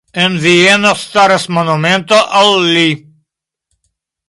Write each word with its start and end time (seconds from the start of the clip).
En 0.23 0.31
Vieno 0.43 0.93
staras 1.01 1.45
monumento 1.59 2.17
al 2.41 2.51
li. 2.79 2.89